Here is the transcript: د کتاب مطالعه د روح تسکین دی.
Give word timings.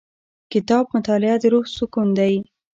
د 0.03 0.03
کتاب 0.53 0.83
مطالعه 0.95 1.35
د 1.41 1.45
روح 1.53 1.65
تسکین 1.71 2.09
دی. 2.19 2.33